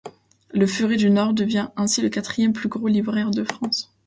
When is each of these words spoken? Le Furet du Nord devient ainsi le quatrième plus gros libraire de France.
Le 0.49 0.65
Furet 0.65 0.95
du 0.97 1.11
Nord 1.11 1.33
devient 1.33 1.67
ainsi 1.75 2.01
le 2.01 2.09
quatrième 2.09 2.53
plus 2.53 2.69
gros 2.69 2.87
libraire 2.87 3.29
de 3.29 3.43
France. 3.43 3.93